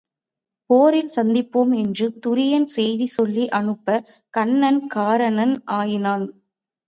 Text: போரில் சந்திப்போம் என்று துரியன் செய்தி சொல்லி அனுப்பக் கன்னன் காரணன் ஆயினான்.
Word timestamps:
போரில் 0.69 1.11
சந்திப்போம் 1.15 1.73
என்று 1.75 2.05
துரியன் 2.25 2.65
செய்தி 2.67 3.07
சொல்லி 3.07 3.49
அனுப்பக் 3.49 4.07
கன்னன் 4.29 4.87
காரணன் 4.87 5.55
ஆயினான். 5.77 6.25